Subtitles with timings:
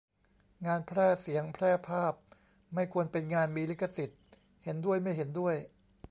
[0.65, 2.13] งานแพร่เสียงแพร่ภาพ
[2.73, 4.21] ไม่ควรเป็นงานมีลิขสิทธิ์?
[4.63, 5.55] เห็นด้วย ไม่เห็นด้วย